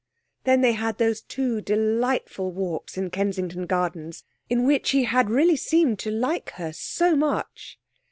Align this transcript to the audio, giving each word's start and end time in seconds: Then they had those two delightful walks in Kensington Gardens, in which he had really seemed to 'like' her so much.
Then 0.45 0.61
they 0.61 0.71
had 0.71 0.97
those 0.97 1.21
two 1.21 1.61
delightful 1.61 2.51
walks 2.51 2.97
in 2.97 3.11
Kensington 3.11 3.67
Gardens, 3.67 4.23
in 4.49 4.65
which 4.65 4.89
he 4.89 5.03
had 5.03 5.29
really 5.29 5.55
seemed 5.55 5.99
to 5.99 6.09
'like' 6.09 6.49
her 6.53 6.73
so 6.73 7.15
much. 7.15 7.77